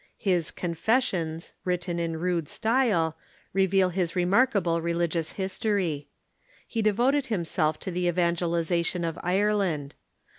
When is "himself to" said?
7.27-7.91